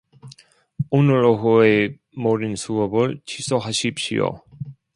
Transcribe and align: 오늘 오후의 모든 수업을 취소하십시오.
오늘 0.89 1.23
오후의 1.23 1.99
모든 2.15 2.55
수업을 2.55 3.21
취소하십시오. 3.23 4.41